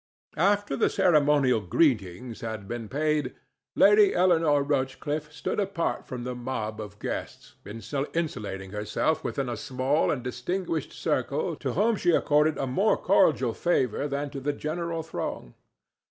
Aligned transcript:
After 0.37 0.75
the 0.75 0.89
ceremonial 0.89 1.59
greetings 1.61 2.41
had 2.41 2.67
been 2.67 2.89
paid, 2.89 3.35
Lady 3.75 4.15
Eleanore 4.15 4.63
Rochcliffe 4.63 5.31
stood 5.31 5.59
apart 5.59 6.07
from 6.07 6.23
the 6.23 6.33
mob 6.33 6.81
of 6.81 6.97
guests, 6.97 7.53
insulating 7.67 8.71
herself 8.71 9.23
within 9.23 9.47
a 9.47 9.55
small 9.55 10.09
and 10.09 10.23
distinguished 10.23 10.91
circle 10.91 11.55
to 11.57 11.73
whom 11.73 11.97
she 11.97 12.15
accorded 12.15 12.57
a 12.57 12.65
more 12.65 12.97
cordial 12.97 13.53
favor 13.53 14.07
than 14.07 14.31
to 14.31 14.39
the 14.39 14.53
general 14.53 15.03
throng. 15.03 15.53